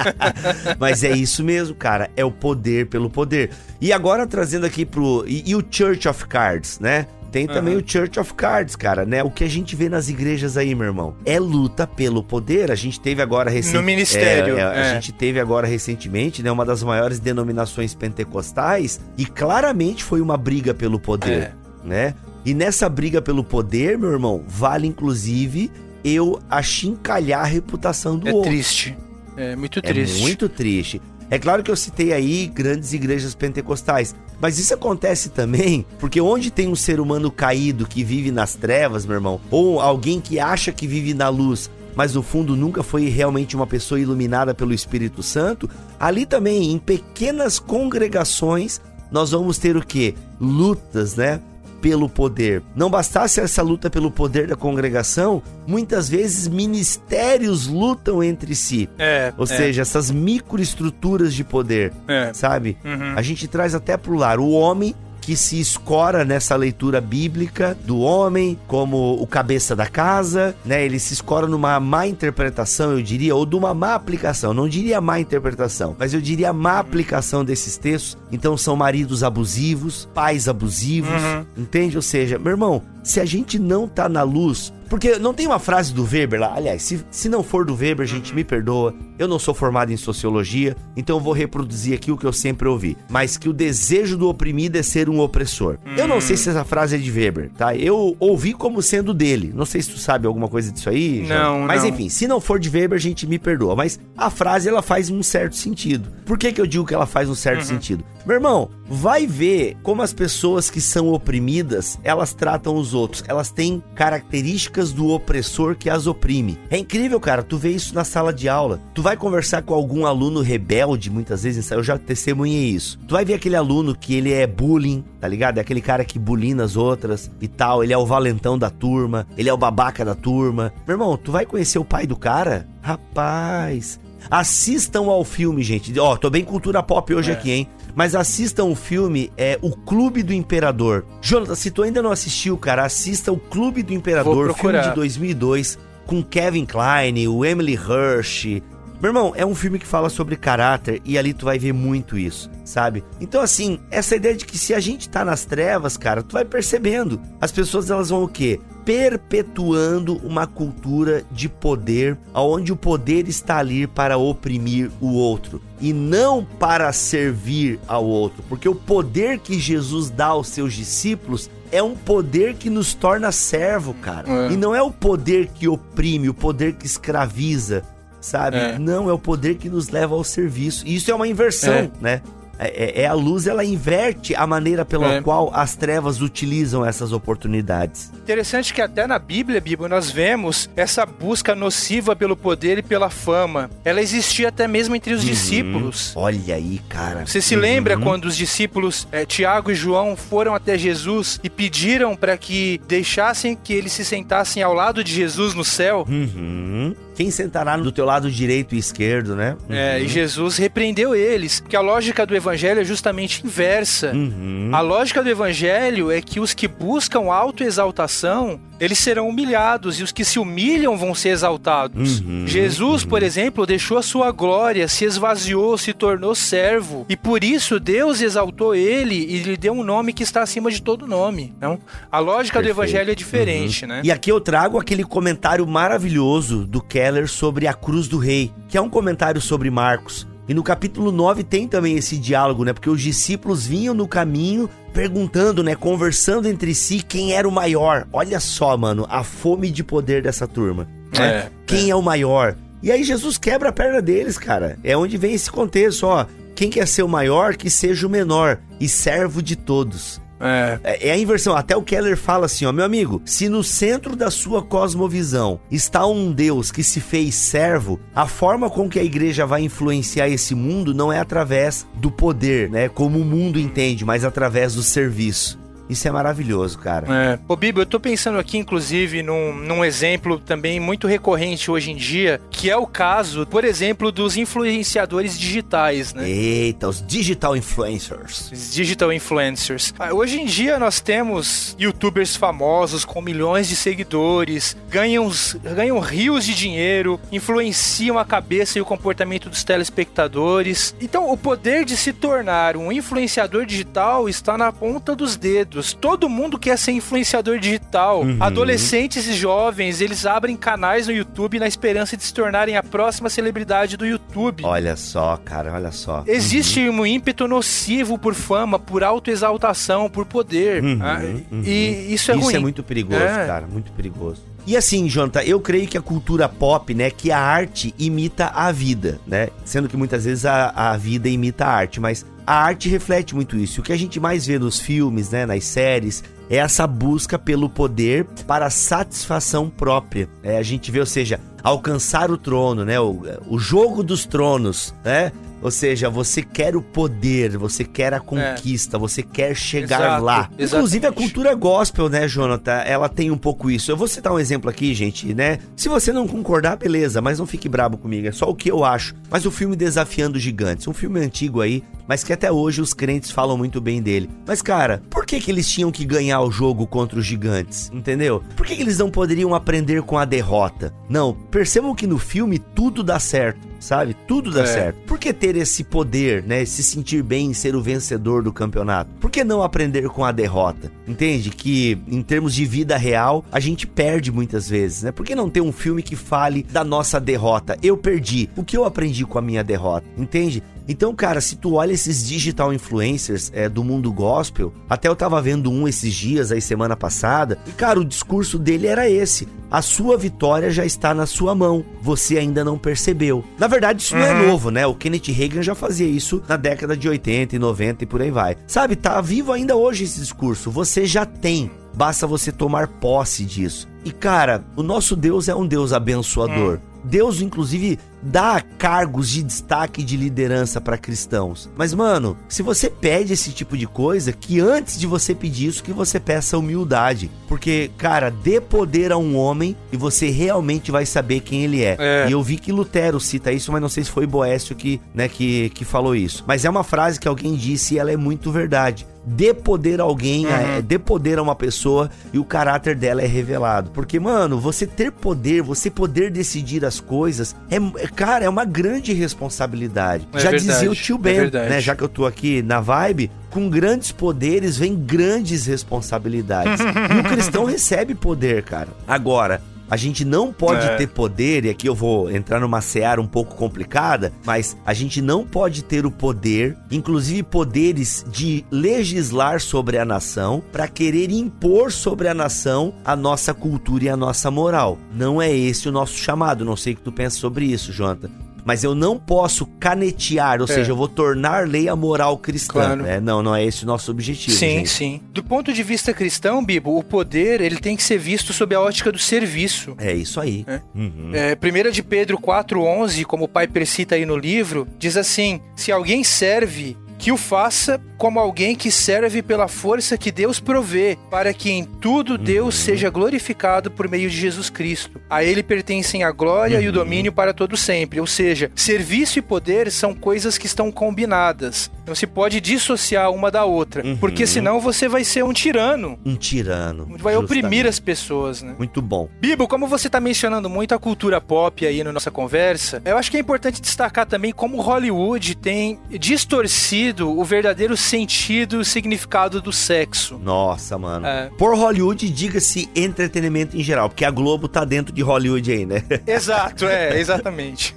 [0.78, 2.10] Mas é isso mesmo, cara.
[2.16, 3.50] É o poder pelo poder.
[3.80, 5.24] E agora trazendo aqui pro.
[5.26, 7.06] E, e o Church of Cards, né?
[7.32, 7.82] Tem também Aham.
[7.84, 9.22] o Church of Cards, cara, né?
[9.22, 12.72] O que a gente vê nas igrejas aí, meu irmão, é luta pelo poder.
[12.72, 13.80] A gente teve agora recentemente.
[13.80, 14.94] No ministério, A é.
[14.94, 16.50] gente teve agora recentemente, né?
[16.50, 19.00] Uma das maiores denominações pentecostais.
[19.16, 21.52] E claramente foi uma briga pelo poder É.
[21.84, 22.14] né?
[22.44, 25.70] E nessa briga pelo poder, meu irmão, vale inclusive
[26.02, 28.50] eu achincalhar a reputação do É outro.
[28.50, 28.96] triste.
[29.36, 30.20] É muito É triste.
[30.22, 31.00] muito triste.
[31.30, 36.50] É claro que eu citei aí grandes igrejas pentecostais, mas isso acontece também porque onde
[36.50, 40.72] tem um ser humano caído que vive nas trevas, meu irmão, ou alguém que acha
[40.72, 45.22] que vive na luz, mas no fundo nunca foi realmente uma pessoa iluminada pelo Espírito
[45.22, 48.80] Santo, ali também em pequenas congregações
[49.12, 50.14] nós vamos ter o que?
[50.40, 51.40] Lutas, né?
[51.80, 52.62] Pelo poder.
[52.76, 58.88] Não bastasse essa luta pelo poder da congregação, muitas vezes ministérios lutam entre si.
[58.98, 59.32] É.
[59.36, 62.32] Ou é, seja, essas microestruturas de poder, é.
[62.34, 62.76] sabe?
[62.84, 63.14] Uhum.
[63.16, 64.38] A gente traz até pro lar.
[64.38, 70.54] O homem que se escora nessa leitura bíblica do homem como o cabeça da casa,
[70.64, 70.84] né?
[70.84, 74.54] Ele se escora numa má interpretação, eu diria, ou de uma má aplicação.
[74.54, 78.16] Não diria má interpretação, mas eu diria má aplicação desses textos.
[78.32, 81.44] Então são maridos abusivos, pais abusivos, uhum.
[81.56, 81.96] entende?
[81.96, 85.60] Ou seja, meu irmão, se a gente não tá na luz, porque não tem uma
[85.60, 89.28] frase do Weber lá, aliás, se, se não for do Weber, gente, me perdoa, eu
[89.28, 92.96] não sou formado em sociologia, então eu vou reproduzir aqui o que eu sempre ouvi,
[93.08, 95.78] mas que o desejo do oprimido é ser um opressor.
[95.96, 97.74] Eu não sei se essa frase é de Weber, tá?
[97.76, 101.24] Eu ouvi como sendo dele, não sei se tu sabe alguma coisa disso aí.
[101.26, 101.90] Não, Mas não.
[101.90, 105.08] enfim, se não for de Weber, a gente me perdoa, mas a frase ela faz
[105.08, 106.10] um certo sentido.
[106.26, 107.66] Por que que eu digo que ela faz um certo uhum.
[107.66, 108.04] sentido?
[108.26, 113.24] Meu irmão, vai ver como as pessoas que são oprimidas, elas tratam os outros.
[113.26, 116.58] Elas têm características do opressor que as oprime.
[116.70, 118.80] É incrível, cara, tu vê isso na sala de aula.
[118.94, 122.98] Tu vai conversar com algum aluno rebelde, muitas vezes, eu já testemunhei isso.
[123.06, 125.58] Tu vai ver aquele aluno que ele é bullying, tá ligado?
[125.58, 129.26] É aquele cara que bulina as outras e tal, ele é o valentão da turma,
[129.36, 130.72] ele é o babaca da turma.
[130.86, 132.66] Meu irmão, tu vai conhecer o pai do cara?
[132.80, 135.98] Rapaz, Assistam ao filme, gente.
[135.98, 137.34] Ó, oh, tô bem cultura pop hoje é.
[137.34, 137.68] aqui, hein?
[137.94, 141.04] Mas assistam o filme, é O Clube do Imperador.
[141.20, 145.78] Jonathan, se tu ainda não assistiu, cara, assista O Clube do Imperador, filme de 2002,
[146.06, 148.62] com Kevin Kline, o Emily Hirsch.
[149.00, 152.18] Meu irmão, é um filme que fala sobre caráter e ali tu vai ver muito
[152.18, 153.02] isso, sabe?
[153.18, 156.44] Então assim, essa ideia de que se a gente tá nas trevas, cara, tu vai
[156.44, 157.20] percebendo.
[157.40, 158.60] As pessoas elas vão o quê?
[158.84, 165.92] perpetuando uma cultura de poder, onde o poder está ali para oprimir o outro e
[165.92, 171.82] não para servir ao outro, porque o poder que Jesus dá aos seus discípulos é
[171.82, 174.28] um poder que nos torna servo, cara.
[174.28, 174.52] É.
[174.52, 177.84] E não é o poder que oprime, o poder que escraviza,
[178.20, 178.56] sabe?
[178.56, 178.78] É.
[178.78, 180.86] Não, é o poder que nos leva ao serviço.
[180.86, 181.90] E isso é uma inversão, é.
[182.00, 182.22] né?
[182.62, 185.22] É, é, é, a luz, ela inverte a maneira pela é.
[185.22, 188.12] qual as trevas utilizam essas oportunidades.
[188.14, 193.08] Interessante que até na Bíblia, Bíblia, nós vemos essa busca nociva pelo poder e pela
[193.08, 193.70] fama.
[193.82, 195.30] Ela existia até mesmo entre os uhum.
[195.30, 196.12] discípulos.
[196.14, 197.24] Olha aí, cara.
[197.24, 197.62] Você se uhum.
[197.62, 202.78] lembra quando os discípulos é, Tiago e João foram até Jesus e pediram para que
[202.86, 206.04] deixassem que eles se sentassem ao lado de Jesus no céu?
[206.06, 209.54] Uhum quem sentará do teu lado direito e esquerdo, né?
[209.68, 209.76] Uhum.
[209.76, 214.10] É, e Jesus repreendeu eles, que a lógica do evangelho é justamente inversa.
[214.14, 214.70] Uhum.
[214.72, 220.10] A lógica do evangelho é que os que buscam autoexaltação eles serão humilhados e os
[220.10, 222.20] que se humilham vão ser exaltados.
[222.20, 223.08] Uhum, Jesus, uhum.
[223.08, 228.20] por exemplo, deixou a sua glória, se esvaziou, se tornou servo e por isso Deus
[228.20, 231.54] exaltou ele e lhe deu um nome que está acima de todo nome.
[231.60, 231.78] Não?
[232.10, 232.76] A lógica Perfeito.
[232.76, 233.88] do evangelho é diferente, uhum.
[233.90, 234.00] né?
[234.04, 238.78] E aqui eu trago aquele comentário maravilhoso do Keller sobre a cruz do rei, que
[238.78, 240.26] é um comentário sobre Marcos.
[240.48, 242.72] E no capítulo 9 tem também esse diálogo, né?
[242.72, 245.74] Porque os discípulos vinham no caminho perguntando, né?
[245.74, 248.06] Conversando entre si quem era o maior.
[248.12, 250.88] Olha só, mano, a fome de poder dessa turma.
[251.16, 251.26] Né?
[251.26, 251.90] É, quem é.
[251.90, 252.56] é o maior?
[252.82, 254.78] E aí Jesus quebra a perna deles, cara.
[254.82, 256.26] É onde vem esse contexto, ó.
[256.54, 260.20] Quem quer ser o maior, que seja o menor e servo de todos.
[260.40, 260.80] É.
[260.82, 261.08] é.
[261.08, 261.12] é.
[261.12, 261.54] a inversão.
[261.54, 266.06] Até o Keller fala assim, ó, meu amigo, se no centro da sua cosmovisão está
[266.06, 270.54] um Deus que se fez servo, a forma com que a igreja vai influenciar esse
[270.54, 275.59] mundo não é através do poder, né, como o mundo entende, mas através do serviço.
[275.90, 277.08] Isso é maravilhoso, cara.
[277.12, 277.38] É.
[277.48, 281.96] Ô, Bibo, eu tô pensando aqui, inclusive, num, num exemplo também muito recorrente hoje em
[281.96, 286.30] dia, que é o caso, por exemplo, dos influenciadores digitais, né?
[286.30, 288.52] Eita, os digital influencers.
[288.52, 289.92] Os digital influencers.
[289.98, 295.28] Ah, hoje em dia nós temos youtubers famosos com milhões de seguidores, ganham,
[295.74, 300.94] ganham rios de dinheiro, influenciam a cabeça e o comportamento dos telespectadores.
[301.00, 306.28] Então, o poder de se tornar um influenciador digital está na ponta dos dedos Todo
[306.28, 308.22] mundo quer ser influenciador digital.
[308.22, 308.36] Uhum.
[308.40, 313.28] Adolescentes e jovens, eles abrem canais no YouTube na esperança de se tornarem a próxima
[313.28, 314.64] celebridade do YouTube.
[314.64, 316.22] Olha só, cara, olha só.
[316.26, 317.00] Existe uhum.
[317.00, 320.82] um ímpeto nocivo por fama, por autoexaltação, por poder.
[320.82, 321.62] Uhum, ah, uhum.
[321.64, 322.48] E isso é isso ruim.
[322.48, 323.46] Isso é muito perigoso, é.
[323.46, 324.50] cara, muito perigoso.
[324.66, 328.70] E assim, Jonathan, eu creio que a cultura pop, né, que a arte imita a
[328.70, 329.48] vida, né?
[329.64, 333.56] Sendo que muitas vezes a, a vida imita a arte, mas a arte reflete muito
[333.56, 333.80] isso.
[333.80, 337.68] O que a gente mais vê nos filmes, né, nas séries, é essa busca pelo
[337.68, 340.28] poder para satisfação própria.
[340.42, 344.94] É, a gente vê, ou seja, alcançar o trono, né, o, o jogo dos tronos,
[345.04, 345.32] né?
[345.62, 349.00] Ou seja, você quer o poder, você quer a conquista, é.
[349.00, 350.38] você quer chegar Exato, lá.
[350.58, 350.74] Exatamente.
[350.74, 352.72] Inclusive a cultura gospel, né, Jonathan?
[352.72, 353.90] Ela tem um pouco isso.
[353.90, 355.58] Eu vou citar um exemplo aqui, gente, né?
[355.76, 358.26] Se você não concordar, beleza, mas não fique brabo comigo.
[358.26, 359.14] É só o que eu acho.
[359.30, 363.30] Mas o filme Desafiando Gigantes, um filme antigo aí, mas que até hoje os crentes
[363.30, 364.28] falam muito bem dele.
[364.46, 367.90] Mas, cara, por que, que eles tinham que ganhar o jogo contra os gigantes?
[367.92, 368.42] Entendeu?
[368.56, 370.92] Por que, que eles não poderiam aprender com a derrota?
[371.08, 374.14] Não, percebam que no filme tudo dá certo sabe?
[374.28, 374.66] Tudo dá é.
[374.66, 374.98] certo.
[375.06, 376.64] Por que ter esse poder, né?
[376.64, 379.10] Se sentir bem em ser o vencedor do campeonato?
[379.20, 380.90] Por que não aprender com a derrota?
[381.06, 381.50] Entende?
[381.50, 385.12] Que em termos de vida real, a gente perde muitas vezes, né?
[385.12, 387.76] Por que não ter um filme que fale da nossa derrota?
[387.82, 388.48] Eu perdi.
[388.56, 390.06] O que eu aprendi com a minha derrota?
[390.16, 390.62] Entende?
[390.90, 395.40] Então, cara, se tu olha esses digital influencers é, do mundo gospel, até eu tava
[395.40, 399.82] vendo um esses dias, aí semana passada, e cara, o discurso dele era esse: a
[399.82, 403.44] sua vitória já está na sua mão, você ainda não percebeu.
[403.56, 404.48] Na verdade, isso não é uhum.
[404.48, 404.84] novo, né?
[404.84, 408.32] O Kenneth Reagan já fazia isso na década de 80 e 90 e por aí
[408.32, 408.56] vai.
[408.66, 411.70] Sabe, tá vivo ainda hoje esse discurso, você já tem.
[411.94, 413.88] Basta você tomar posse disso.
[414.04, 416.78] E cara, o nosso Deus é um Deus abençoador.
[416.78, 416.90] Hum.
[417.04, 421.70] Deus, inclusive, dá cargos de destaque de liderança para cristãos.
[421.76, 425.82] Mas, mano, se você pede esse tipo de coisa, que antes de você pedir isso,
[425.82, 427.30] que você peça humildade.
[427.48, 431.96] Porque, cara, dê poder a um homem e você realmente vai saber quem ele é.
[431.98, 432.28] é.
[432.28, 435.28] E eu vi que Lutero cita isso, mas não sei se foi Boécio que, né,
[435.28, 436.44] que, que falou isso.
[436.46, 440.04] Mas é uma frase que alguém disse e ela é muito verdade dê poder a
[440.04, 440.52] alguém, uhum.
[440.52, 443.90] é, dê poder a uma pessoa e o caráter dela é revelado.
[443.90, 448.64] Porque, mano, você ter poder, você poder decidir as coisas, é, é cara, é uma
[448.64, 450.28] grande responsabilidade.
[450.32, 451.80] É Já verdade, dizia o tio Ben, é né?
[451.80, 456.80] Já que eu tô aqui na vibe, com grandes poderes vem grandes responsabilidades.
[456.84, 458.88] e o cristão recebe poder, cara.
[459.06, 460.96] Agora, a gente não pode é.
[460.96, 465.20] ter poder, e aqui eu vou entrar numa seara um pouco complicada, mas a gente
[465.20, 471.90] não pode ter o poder, inclusive poderes de legislar sobre a nação, para querer impor
[471.90, 474.98] sobre a nação a nossa cultura e a nossa moral.
[475.12, 476.64] Não é esse o nosso chamado.
[476.64, 478.30] Não sei o que tu pensa sobre isso, Jonathan
[478.70, 480.68] mas eu não posso canetear, ou é.
[480.68, 482.72] seja, eu vou tornar lei a moral cristã.
[482.74, 483.02] Claro.
[483.02, 483.18] Né?
[483.18, 484.56] Não, não é esse o nosso objetivo.
[484.56, 484.88] Sim, gente.
[484.88, 485.20] sim.
[485.32, 488.80] Do ponto de vista cristão, Bibo, o poder ele tem que ser visto sob a
[488.80, 489.96] ótica do serviço.
[489.98, 490.64] É isso aí.
[490.68, 490.80] É.
[490.94, 491.32] Uhum.
[491.34, 495.90] É, 1 de Pedro 4,11, como o pai precita aí no livro, diz assim: se
[495.90, 501.52] alguém serve, que o faça como alguém que serve pela força que Deus provê, para
[501.52, 502.84] que em tudo Deus uhum.
[502.84, 505.20] seja glorificado por meio de Jesus Cristo.
[505.28, 506.82] A ele pertencem a glória uhum.
[506.82, 506.94] e o uhum.
[506.94, 508.20] domínio para todo sempre.
[508.20, 511.90] Ou seja, serviço e poder são coisas que estão combinadas.
[512.10, 514.16] Não se pode dissociar uma da outra, uhum.
[514.16, 516.18] porque senão você vai ser um tirano.
[516.26, 517.06] Um tirano.
[517.06, 517.44] Vai justamente.
[517.44, 518.74] oprimir as pessoas, né?
[518.76, 519.28] Muito bom.
[519.40, 523.30] Bibo, como você está mencionando muito a cultura pop aí na nossa conversa, eu acho
[523.30, 529.72] que é importante destacar também como Hollywood tem distorcido o verdadeiro sentido e significado do
[529.72, 530.36] sexo.
[530.42, 531.24] Nossa, mano.
[531.24, 531.48] É.
[531.56, 536.02] Por Hollywood, diga-se entretenimento em geral, porque a Globo tá dentro de Hollywood aí, né?
[536.26, 537.94] Exato, é, exatamente.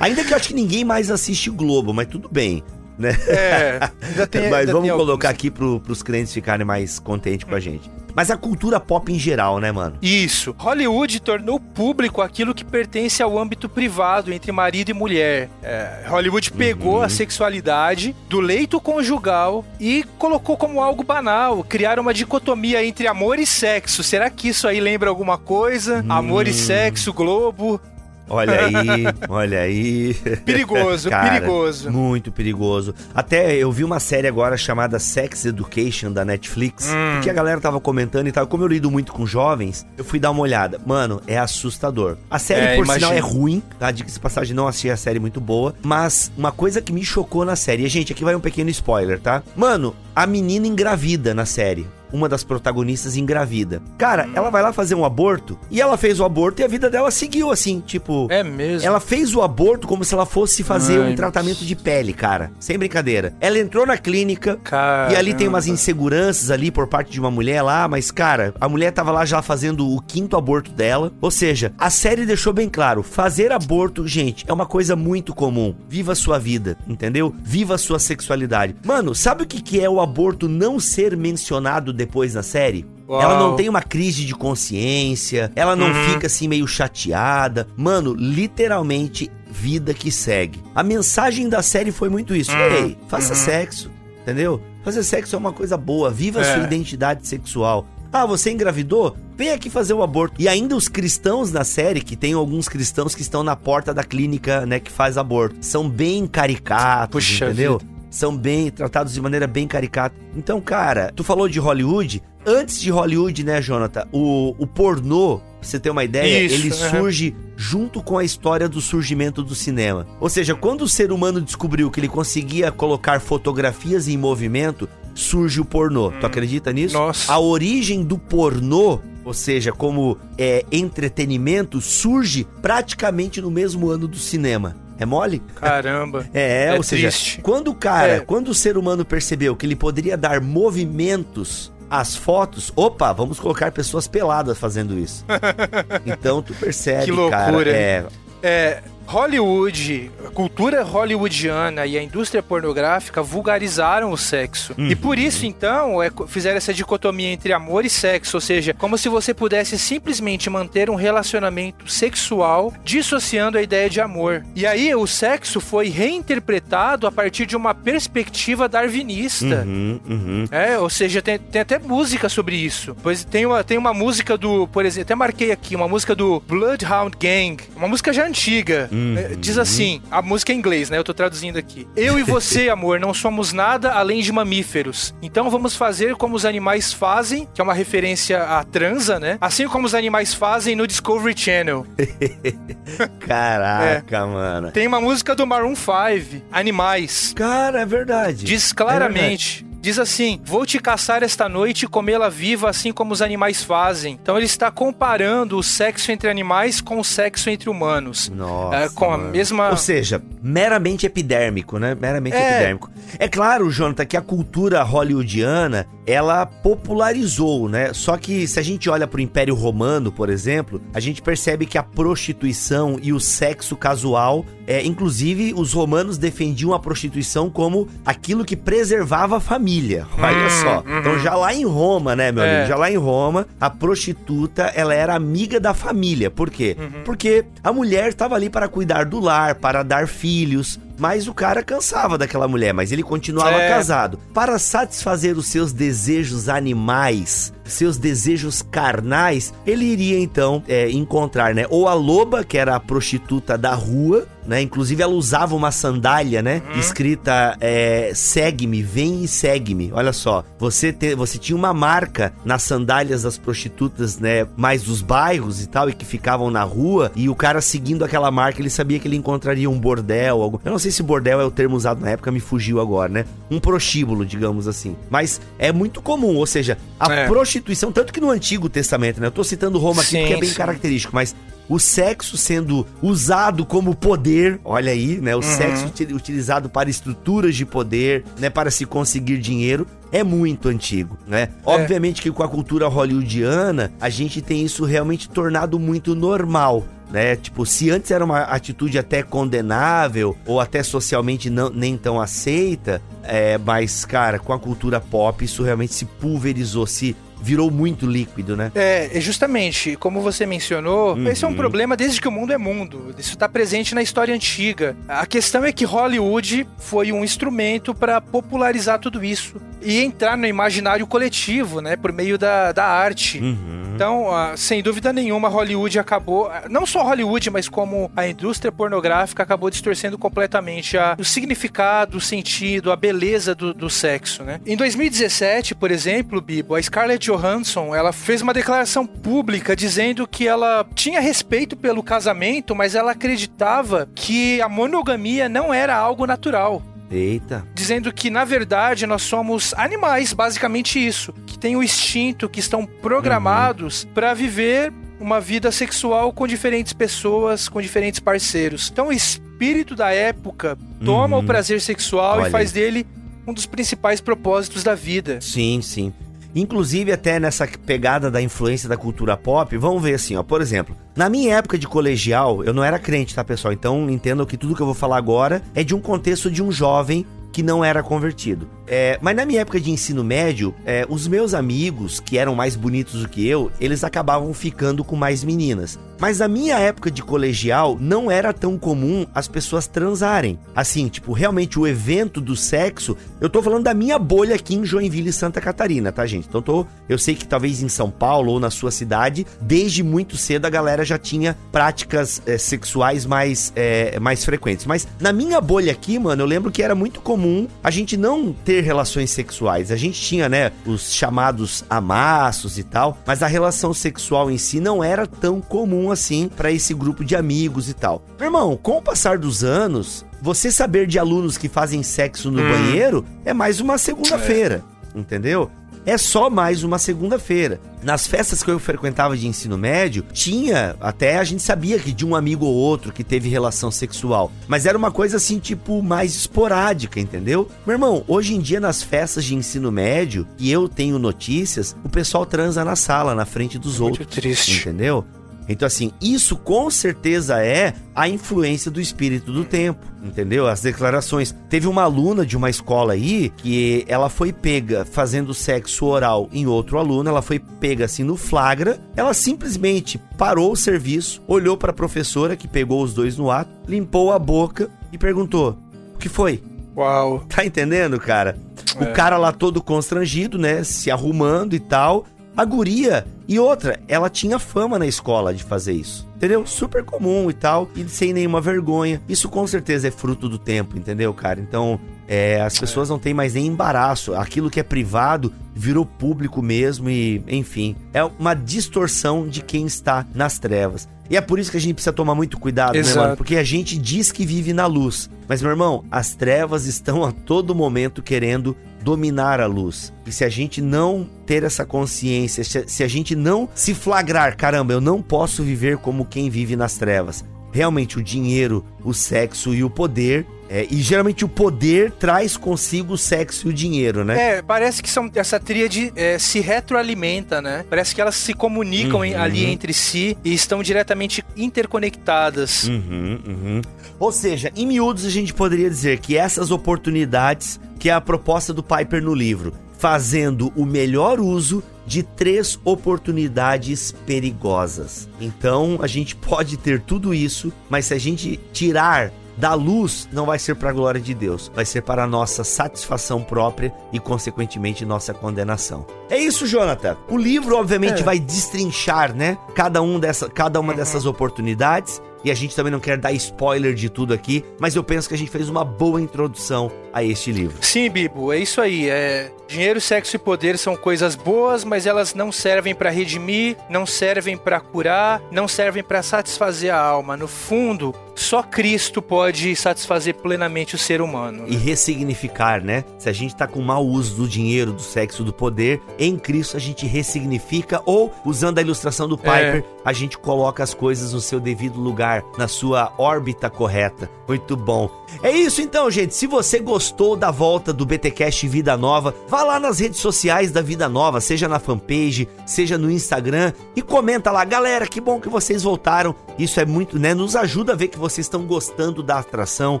[0.00, 2.64] Ainda que eu acho que ninguém mais assiste Globo, mas tudo bem.
[2.98, 3.16] Né?
[3.28, 5.38] É, ainda tem, mas ainda vamos colocar alguns.
[5.38, 9.18] aqui pro, pros clientes ficarem mais contentes com a gente mas a cultura pop em
[9.18, 9.96] geral, né, mano?
[10.00, 10.54] Isso.
[10.56, 15.48] Hollywood tornou público aquilo que pertence ao âmbito privado entre marido e mulher.
[15.62, 17.02] É, Hollywood pegou uhum.
[17.02, 23.38] a sexualidade do leito conjugal e colocou como algo banal, criaram uma dicotomia entre amor
[23.38, 24.02] e sexo.
[24.04, 26.04] Será que isso aí lembra alguma coisa?
[26.06, 26.12] Hum.
[26.12, 27.80] Amor e sexo, Globo.
[28.28, 30.14] Olha aí, olha aí.
[30.44, 31.90] Perigoso, Cara, perigoso.
[31.90, 32.94] Muito perigoso.
[33.14, 37.20] Até eu vi uma série agora chamada Sex Education da Netflix, hum.
[37.22, 38.46] que a galera tava comentando e tal.
[38.46, 40.80] Como eu lido muito com jovens, eu fui dar uma olhada.
[40.86, 42.16] Mano, é assustador.
[42.30, 43.90] A série, é, por sinal, é ruim, tá?
[43.90, 45.74] Diga-se passagem, não achei a série muito boa.
[45.82, 49.20] Mas uma coisa que me chocou na série, e, gente, aqui vai um pequeno spoiler,
[49.20, 49.42] tá?
[49.54, 53.82] Mano, a menina engravida na série uma das protagonistas engravida.
[53.98, 56.88] Cara, ela vai lá fazer um aborto e ela fez o aborto e a vida
[56.88, 58.28] dela seguiu assim, tipo.
[58.30, 58.86] É mesmo?
[58.86, 62.52] Ela fez o aborto como se ela fosse fazer Ai, um tratamento de pele, cara.
[62.60, 63.34] Sem brincadeira.
[63.40, 65.12] Ela entrou na clínica Caramba.
[65.12, 68.68] e ali tem umas inseguranças ali por parte de uma mulher lá, mas, cara, a
[68.68, 71.12] mulher tava lá já fazendo o quinto aborto dela.
[71.20, 75.74] Ou seja, a série deixou bem claro: fazer aborto, gente, é uma coisa muito comum.
[75.88, 77.34] Viva a sua vida, entendeu?
[77.42, 78.76] Viva a sua sexualidade.
[78.84, 82.03] Mano, sabe o que, que é o aborto não ser mencionado depois
[82.34, 82.86] na série.
[83.08, 83.20] Uau.
[83.20, 86.12] Ela não tem uma crise de consciência, ela não uhum.
[86.12, 87.68] fica assim meio chateada.
[87.76, 90.60] Mano, literalmente, vida que segue.
[90.74, 92.52] A mensagem da série foi muito isso.
[92.52, 92.86] Uhum.
[92.86, 93.38] Ei, faça uhum.
[93.38, 93.90] sexo,
[94.22, 94.60] entendeu?
[94.82, 96.66] Fazer sexo é uma coisa boa, viva a sua é.
[96.66, 97.86] identidade sexual.
[98.12, 99.16] Ah, você engravidou?
[99.36, 100.40] Vem aqui fazer o aborto.
[100.40, 104.04] E ainda os cristãos na série, que tem alguns cristãos que estão na porta da
[104.04, 107.78] clínica, né, que faz aborto, são bem caricatos, Puxa entendeu?
[107.78, 107.93] vida.
[108.14, 110.14] São bem tratados de maneira bem caricata.
[110.36, 112.22] Então, cara, tu falou de Hollywood.
[112.46, 114.06] Antes de Hollywood, né, Jonathan?
[114.12, 116.90] O, o pornô, pra você ter uma ideia, Isso, ele aham.
[116.90, 120.06] surge junto com a história do surgimento do cinema.
[120.20, 125.60] Ou seja, quando o ser humano descobriu que ele conseguia colocar fotografias em movimento, surge
[125.60, 126.12] o pornô.
[126.12, 126.94] Tu acredita nisso?
[126.94, 127.32] Nossa.
[127.32, 134.18] A origem do pornô, ou seja, como é, entretenimento, surge praticamente no mesmo ano do
[134.18, 134.83] cinema.
[134.98, 135.42] É mole?
[135.56, 136.26] Caramba.
[136.32, 137.40] É, É ou seja, triste.
[137.42, 138.20] quando o cara, É.
[138.20, 143.70] quando o ser humano percebeu que ele poderia dar movimentos às fotos, opa, vamos colocar
[143.72, 145.24] pessoas peladas fazendo isso.
[146.06, 148.04] então tu percebe, Que cara, loucura, é,
[148.42, 154.74] É, Hollywood, a cultura hollywoodiana e a indústria pornográfica vulgarizaram o sexo.
[154.76, 154.88] Uhum.
[154.88, 158.98] E por isso, então, é, fizeram essa dicotomia entre amor e sexo, ou seja, como
[158.98, 164.44] se você pudesse simplesmente manter um relacionamento sexual dissociando a ideia de amor.
[164.54, 169.64] E aí, o sexo foi reinterpretado a partir de uma perspectiva darwinista.
[169.66, 170.44] uhum, uhum.
[170.50, 172.96] É, ou seja, tem, tem até música sobre isso.
[173.02, 176.40] Pois tem uma, tem uma música do, por exemplo, até marquei aqui, uma música do
[176.40, 178.88] Bloodhound Gang, uma música já antiga.
[178.94, 179.18] Uhum.
[179.18, 180.98] É, diz assim, a música é em inglês, né?
[180.98, 181.86] Eu tô traduzindo aqui.
[181.96, 185.14] Eu e você, amor, não somos nada além de mamíferos.
[185.20, 189.36] Então vamos fazer como os animais fazem, que é uma referência à transa, né?
[189.40, 191.86] Assim como os animais fazem no Discovery Channel.
[193.20, 194.70] Caraca, mano.
[194.70, 197.32] Tem uma música do Maroon 5, Animais.
[197.34, 198.44] Cara, é verdade.
[198.44, 199.66] Diz É claramente.
[199.84, 204.18] Diz assim: Vou te caçar esta noite e comê-la viva, assim como os animais fazem.
[204.22, 208.30] Então ele está comparando o sexo entre animais com o sexo entre humanos.
[208.34, 209.30] Nossa, É, com a mano.
[209.30, 211.94] mesma- Ou seja, meramente epidérmico, né?
[211.94, 212.50] Meramente É.
[212.52, 212.90] epidérmico.
[213.18, 217.92] É claro, Jonathan, que a cultura hollywoodiana, ela popularizou, né?
[217.92, 221.78] Só que se a gente olha pro Império Romano, por exemplo, a gente percebe que
[221.78, 228.44] a prostituição e o sexo casual, é, inclusive os romanos defendiam a prostituição como aquilo
[228.44, 230.06] que preservava a família.
[230.18, 230.82] Olha Hum, só.
[230.86, 230.98] uhum.
[231.00, 232.54] Então já lá em Roma, né, meu É.
[232.56, 232.68] amigo?
[232.68, 236.30] Já lá em Roma, a prostituta, ela era amiga da família.
[236.30, 236.76] Por quê?
[236.78, 237.02] Uhum.
[237.04, 241.62] Porque a mulher estava ali para cuidar do lar, para dar filhos, mas o cara
[241.62, 243.68] cansava daquela mulher, mas ele continuava É.
[243.68, 244.18] casado.
[244.32, 251.66] Para satisfazer os seus desejos animais, seus desejos carnais, ele iria então é, encontrar, né?
[251.70, 254.60] Ou a loba, que era a prostituta da rua, né?
[254.62, 256.62] Inclusive ela usava uma sandália, né?
[256.78, 259.90] Escrita é, segue-me, vem e segue-me.
[259.92, 264.46] Olha só, você, te- você tinha uma marca nas sandálias das prostitutas, né?
[264.56, 268.30] Mais dos bairros e tal, e que ficavam na rua, e o cara seguindo aquela
[268.30, 270.60] marca, ele sabia que ele encontraria um bordel, algo.
[270.64, 273.24] Eu não sei se bordel é o termo usado na época, me fugiu agora, né?
[273.50, 274.96] Um prostíbulo, digamos assim.
[275.10, 277.26] Mas é muito comum, ou seja, a É.
[277.26, 279.26] prostituição, tanto que no Antigo Testamento, né?
[279.26, 280.54] Eu tô citando Roma aqui Sim, porque é bem sim.
[280.56, 281.34] característico, mas
[281.68, 285.34] o sexo sendo usado como poder, olha aí, né?
[285.34, 288.50] O sexo uti- utilizado para estruturas de poder, né?
[288.50, 291.48] Para se conseguir dinheiro, é muito antigo, né?
[291.64, 296.84] Obviamente que com a cultura hollywoodiana, a gente tem isso realmente tornado muito normal.
[297.10, 297.36] Né?
[297.36, 303.00] Tipo, se antes era uma atitude até condenável ou até socialmente não, nem tão aceita,
[303.22, 308.56] é, mas, cara, com a cultura pop, isso realmente se pulverizou, se virou muito líquido,
[308.56, 308.72] né?
[308.74, 311.28] É, é justamente, como você mencionou, Uhum.
[311.28, 313.14] esse é um problema desde que o mundo é mundo.
[313.18, 314.96] Isso está presente na história antiga.
[315.06, 320.46] A questão é que Hollywood foi um instrumento para popularizar tudo isso e entrar no
[320.46, 323.38] imaginário coletivo, né, por meio da, da arte.
[323.38, 323.92] Uhum.
[323.94, 328.72] Então, ah, sem dúvida nenhuma, Hollywood acabou, ah, não só Hollywood, mas como a indústria
[328.72, 334.60] pornográfica acabou distorcendo completamente a- o significado, o sentido, a beleza do, do sexo, né?
[334.66, 340.46] Em 2017, por exemplo, Bibo, a Scarlett Johansson, ela fez uma declaração pública dizendo que
[340.46, 346.82] ela tinha respeito pelo casamento, mas ela acreditava que a monogamia não era algo natural
[347.10, 347.66] Eita.
[347.74, 352.86] dizendo que na verdade nós somos animais, basicamente isso, que têm o instinto, que estão
[352.86, 358.90] programados para viver uma vida sexual com diferentes pessoas, com diferentes parceiros.
[358.92, 361.42] Então o espírito da época toma Uhum.
[361.42, 363.06] o prazer sexual Olha e faz dele
[363.46, 365.38] um dos principais propósitos da vida.
[365.40, 366.12] Sim, sim.
[366.54, 370.42] Inclusive, até nessa pegada da influência da cultura pop, vamos ver assim, ó.
[370.42, 373.72] Por exemplo, na minha época de colegial, eu não era crente, tá, pessoal?
[373.72, 376.70] Então entendam que tudo que eu vou falar agora é de um contexto de um
[376.70, 378.68] jovem que não era convertido.
[378.86, 382.76] É, mas na minha época de ensino médio, é, os meus amigos, que eram mais
[382.76, 385.98] bonitos do que eu, eles acabavam ficando com mais meninas.
[386.18, 390.58] Mas na minha época de colegial, não era tão comum as pessoas transarem.
[390.74, 394.84] Assim, tipo, realmente o evento do sexo, eu tô falando da minha bolha aqui em
[394.84, 396.46] Joinville, Santa Catarina, tá, gente?
[396.48, 400.36] Então tô, eu sei que talvez em São Paulo ou na sua cidade, desde muito
[400.36, 404.86] cedo a galera já tinha práticas é, sexuais mais, é, mais frequentes.
[404.86, 408.52] Mas na minha bolha aqui, mano, eu lembro que era muito comum a gente não
[408.52, 409.90] ter relações sexuais.
[409.90, 414.80] A gente tinha, né, os chamados amassos e tal, mas a relação sexual em si
[414.80, 418.22] não era tão comum assim para esse grupo de amigos e tal.
[418.38, 422.62] Meu irmão, com o passar dos anos, você saber de alunos que fazem sexo no
[422.62, 422.68] hum.
[422.68, 425.18] banheiro é mais uma segunda-feira, é.
[425.18, 425.70] entendeu?
[426.06, 427.80] É só mais uma segunda-feira.
[428.02, 432.26] Nas festas que eu frequentava de ensino médio, tinha, até a gente sabia que de
[432.26, 436.36] um amigo ou outro que teve relação sexual, mas era uma coisa assim, tipo, mais
[436.36, 437.68] esporádica, entendeu?
[437.86, 442.08] Meu irmão, hoje em dia nas festas de ensino médio, e eu tenho notícias, o
[442.08, 444.36] pessoal transa na sala, na frente dos Muito outros.
[444.36, 444.82] Triste.
[444.82, 445.24] Entendeu?
[445.68, 450.66] Então, assim, isso com certeza é a influência do espírito do tempo, entendeu?
[450.66, 451.54] As declarações.
[451.68, 456.66] Teve uma aluna de uma escola aí que ela foi pega fazendo sexo oral em
[456.66, 461.90] outro aluno, ela foi pega assim no flagra, ela simplesmente parou o serviço, olhou para
[461.90, 465.78] a professora que pegou os dois no ato, limpou a boca e perguntou:
[466.14, 466.62] "O que foi?"
[466.96, 467.40] Uau.
[467.48, 468.56] Tá entendendo, cara?
[468.96, 469.02] É.
[469.02, 472.24] O cara lá todo constrangido, né, se arrumando e tal,
[472.56, 473.26] a guria.
[473.46, 476.26] E outra, ela tinha fama na escola de fazer isso.
[476.36, 476.66] Entendeu?
[476.66, 479.20] Super comum e tal, e sem nenhuma vergonha.
[479.28, 481.60] Isso com certeza é fruto do tempo, entendeu, cara?
[481.60, 484.34] Então, é, as pessoas não têm mais nem embaraço.
[484.34, 490.26] Aquilo que é privado virou público mesmo e, enfim, é uma distorção de quem está
[490.34, 491.08] nas trevas.
[491.28, 493.16] E é por isso que a gente precisa tomar muito cuidado, Exato.
[493.16, 493.36] né, mano?
[493.36, 495.30] Porque a gente diz que vive na luz.
[495.48, 500.12] Mas, meu irmão, as trevas estão a todo momento querendo dominar a luz.
[500.26, 504.94] E se a gente não ter essa consciência, se a gente não se flagrar, caramba,
[504.94, 507.44] eu não posso viver como quem vive nas trevas.
[507.70, 513.14] Realmente, o dinheiro, o sexo e o poder é, e geralmente o poder traz consigo
[513.14, 514.56] o sexo e o dinheiro, né?
[514.56, 517.84] É, parece que são, essa tríade é, se retroalimenta, né?
[517.88, 519.40] Parece que elas se comunicam uhum.
[519.40, 522.84] ali entre si e estão diretamente interconectadas.
[522.84, 523.82] Uhum, uhum.
[524.18, 528.72] Ou seja, em miúdos a gente poderia dizer que essas oportunidades, que é a proposta
[528.72, 535.28] do Piper no livro, fazendo o melhor uso de três oportunidades perigosas.
[535.40, 540.46] Então a gente pode ter tudo isso, mas se a gente tirar da luz não
[540.46, 544.18] vai ser para a glória de Deus, vai ser para a nossa satisfação própria e,
[544.18, 546.06] consequentemente, nossa condenação.
[546.28, 547.16] É isso, Jonathan.
[547.28, 548.24] O livro, obviamente, é.
[548.24, 549.56] vai destrinchar, né?
[549.74, 550.98] Cada, um dessa, cada uma uhum.
[550.98, 552.20] dessas oportunidades.
[552.44, 555.34] E a gente também não quer dar spoiler de tudo aqui, mas eu penso que
[555.34, 557.78] a gente fez uma boa introdução a este livro.
[557.80, 559.08] Sim, Bibo, é isso aí.
[559.08, 559.50] É...
[559.66, 564.58] Dinheiro, sexo e poder são coisas boas, mas elas não servem para redimir, não servem
[564.58, 567.34] para curar, não servem para satisfazer a alma.
[567.34, 571.62] No fundo, só Cristo pode satisfazer plenamente o ser humano.
[571.62, 571.68] Né?
[571.70, 573.04] E ressignificar, né?
[573.18, 576.76] Se a gente tá com mau uso do dinheiro, do sexo, do poder, em Cristo
[576.76, 579.84] a gente ressignifica ou, usando a ilustração do Piper, é.
[580.04, 584.30] a gente coloca as coisas no seu devido lugar, na sua órbita correta.
[584.46, 585.10] Muito bom.
[585.42, 586.34] É isso então, gente.
[586.34, 590.82] Se você gostou da volta do BTcast Vida Nova, vá lá nas redes sociais da
[590.82, 595.48] Vida Nova, seja na fanpage, seja no Instagram e comenta lá, galera, que bom que
[595.48, 596.34] vocês voltaram.
[596.58, 600.00] Isso é muito, né, nos ajuda a ver que vocês estão gostando da atração.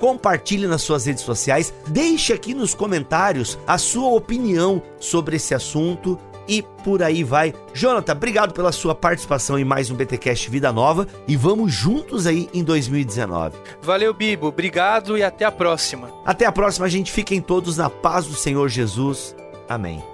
[0.00, 6.18] Compartilhe nas suas redes sociais, deixe aqui nos comentários a sua opinião sobre esse assunto
[6.48, 7.54] e por aí vai.
[7.72, 12.48] Jonathan, obrigado pela sua participação em mais um BTcast Vida Nova e vamos juntos aí
[12.52, 13.56] em 2019.
[13.82, 14.46] Valeu, Bibo.
[14.46, 16.10] Obrigado e até a próxima.
[16.24, 17.12] Até a próxima, gente.
[17.12, 19.34] Fiquem todos na paz do Senhor Jesus.
[19.68, 20.13] Amém.